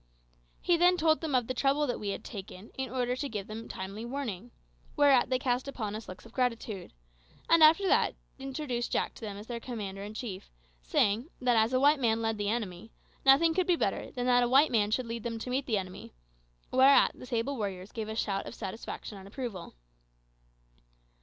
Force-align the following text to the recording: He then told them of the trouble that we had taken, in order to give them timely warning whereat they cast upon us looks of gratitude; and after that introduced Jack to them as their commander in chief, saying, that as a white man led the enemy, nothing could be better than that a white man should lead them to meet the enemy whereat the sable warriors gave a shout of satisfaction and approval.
He 0.61 0.77
then 0.77 0.97
told 0.97 1.21
them 1.21 1.35
of 1.35 1.45
the 1.45 1.53
trouble 1.53 1.85
that 1.85 1.99
we 1.99 2.09
had 2.09 2.23
taken, 2.23 2.71
in 2.75 2.89
order 2.89 3.15
to 3.15 3.29
give 3.29 3.45
them 3.45 3.67
timely 3.67 4.03
warning 4.03 4.49
whereat 4.95 5.29
they 5.29 5.37
cast 5.37 5.67
upon 5.67 5.93
us 5.95 6.09
looks 6.09 6.25
of 6.25 6.31
gratitude; 6.31 6.91
and 7.47 7.61
after 7.61 7.87
that 7.87 8.15
introduced 8.39 8.91
Jack 8.91 9.13
to 9.13 9.21
them 9.21 9.37
as 9.37 9.45
their 9.45 9.59
commander 9.59 10.01
in 10.01 10.15
chief, 10.15 10.49
saying, 10.81 11.29
that 11.39 11.55
as 11.55 11.71
a 11.71 11.79
white 11.79 11.99
man 11.99 12.19
led 12.19 12.39
the 12.39 12.49
enemy, 12.49 12.91
nothing 13.27 13.53
could 13.53 13.67
be 13.67 13.75
better 13.75 14.09
than 14.09 14.25
that 14.25 14.41
a 14.41 14.49
white 14.49 14.71
man 14.71 14.89
should 14.89 15.05
lead 15.05 15.21
them 15.21 15.37
to 15.37 15.51
meet 15.51 15.67
the 15.67 15.77
enemy 15.77 16.13
whereat 16.71 17.11
the 17.13 17.27
sable 17.27 17.55
warriors 17.55 17.91
gave 17.91 18.09
a 18.09 18.15
shout 18.15 18.47
of 18.47 18.55
satisfaction 18.55 19.19
and 19.19 19.27
approval. 19.27 19.75